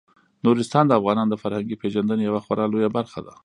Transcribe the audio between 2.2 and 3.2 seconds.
یوه خورا لویه برخه